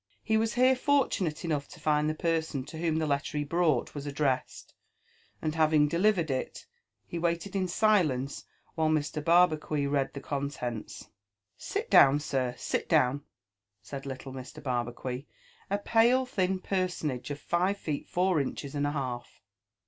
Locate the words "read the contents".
9.87-11.09